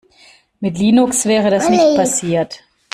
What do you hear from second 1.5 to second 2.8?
das nicht passiert!